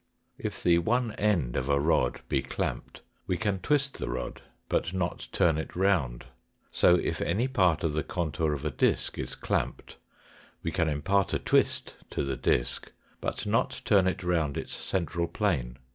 [0.39, 4.93] If the one end of a rod be clamped, we can twist the rod, but
[4.93, 6.25] not turn it round;
[6.71, 9.97] so if any part of the contour of a disk is clamped
[10.63, 15.27] we can impart a twist to the disk, but not turn it round its central
[15.27, 15.77] plane.